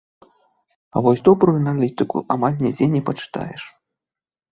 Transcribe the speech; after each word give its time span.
А 0.93 1.03
вось 1.07 1.19
добрую 1.27 1.53
аналітыку 1.59 2.17
амаль 2.37 2.57
нідзе 2.63 2.85
не 2.95 3.01
пачытаеш. 3.11 3.61